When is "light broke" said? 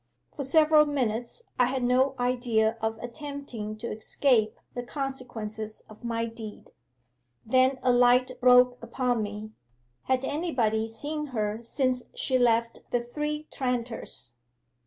7.93-8.79